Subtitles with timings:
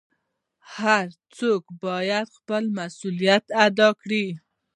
[0.75, 1.05] هر
[1.37, 4.25] څوک بايد خپل مسؤليت ادا کړي.